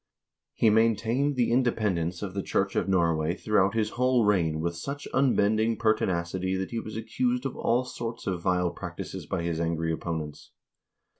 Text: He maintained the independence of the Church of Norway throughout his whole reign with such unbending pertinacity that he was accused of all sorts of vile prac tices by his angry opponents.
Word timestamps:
He 0.55 0.71
maintained 0.71 1.35
the 1.35 1.51
independence 1.51 2.23
of 2.23 2.33
the 2.33 2.41
Church 2.41 2.75
of 2.75 2.89
Norway 2.89 3.35
throughout 3.35 3.75
his 3.75 3.91
whole 3.91 4.25
reign 4.25 4.59
with 4.59 4.75
such 4.75 5.05
unbending 5.13 5.77
pertinacity 5.77 6.55
that 6.55 6.71
he 6.71 6.79
was 6.79 6.97
accused 6.97 7.45
of 7.45 7.55
all 7.55 7.85
sorts 7.85 8.25
of 8.25 8.41
vile 8.41 8.71
prac 8.71 8.97
tices 8.97 9.29
by 9.29 9.43
his 9.43 9.59
angry 9.61 9.91
opponents. 9.93 10.53